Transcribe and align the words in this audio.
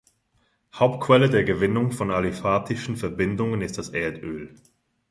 Hauptquelle 0.73 1.29
der 1.29 1.43
Gewinnung 1.43 1.91
von 1.91 2.09
aliphatischen 2.09 2.97
Verbindungen 2.97 3.61
ist 3.61 3.77
das 3.77 3.89
Erdöl. 3.89 4.55